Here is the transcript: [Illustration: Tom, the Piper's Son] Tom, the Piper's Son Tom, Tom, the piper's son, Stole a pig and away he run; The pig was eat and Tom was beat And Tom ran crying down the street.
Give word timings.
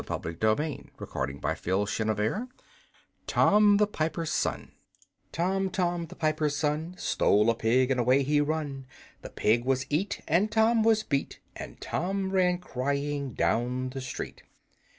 [Illustration: 0.01 0.89
Tom, 0.97 0.97
the 0.97 1.15
Piper's 1.15 1.91
Son] 1.91 1.91
Tom, 3.27 3.77
the 3.77 3.85
Piper's 3.85 4.31
Son 4.31 4.71
Tom, 5.31 5.69
Tom, 5.69 6.05
the 6.07 6.15
piper's 6.15 6.55
son, 6.55 6.95
Stole 6.97 7.51
a 7.51 7.53
pig 7.53 7.91
and 7.91 7.99
away 7.99 8.23
he 8.23 8.41
run; 8.41 8.87
The 9.21 9.29
pig 9.29 9.63
was 9.63 9.85
eat 9.91 10.21
and 10.27 10.51
Tom 10.51 10.81
was 10.81 11.03
beat 11.03 11.39
And 11.55 11.79
Tom 11.79 12.31
ran 12.31 12.57
crying 12.57 13.35
down 13.35 13.91
the 13.91 14.01
street. 14.01 14.41